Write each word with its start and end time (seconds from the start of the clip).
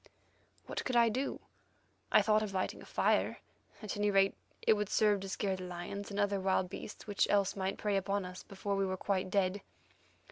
What 0.65 0.83
could 0.83 0.95
I 0.95 1.09
do? 1.09 1.41
I 2.11 2.23
thought 2.23 2.41
of 2.41 2.55
lighting 2.55 2.81
a 2.81 2.87
fire; 2.87 3.37
at 3.83 3.95
any 3.95 4.09
rate 4.09 4.33
it 4.63 4.73
would 4.73 4.89
serve 4.89 5.19
to 5.19 5.29
scare 5.29 5.55
the 5.55 5.65
lions 5.65 6.09
and 6.09 6.19
other 6.19 6.39
wild 6.39 6.71
beasts 6.71 7.05
which 7.05 7.29
else 7.29 7.55
might 7.55 7.77
prey 7.77 7.97
upon 7.97 8.25
us 8.25 8.41
before 8.41 8.75
we 8.75 8.83
were 8.87 8.97
quite 8.97 9.29
dead. 9.29 9.61